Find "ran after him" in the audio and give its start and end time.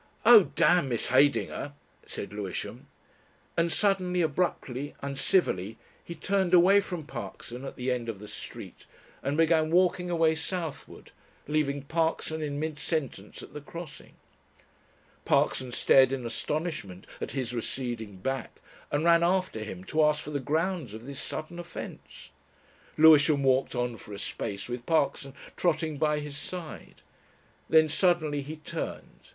19.05-19.83